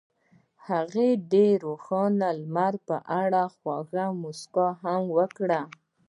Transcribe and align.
هغې 0.67 1.09
د 1.31 1.33
روښانه 1.63 2.29
لمر 2.39 2.73
په 2.87 2.95
اړه 3.21 3.41
خوږه 3.55 4.05
موسکا 4.21 4.67
هم 4.83 5.01
وکړه. 5.17 5.61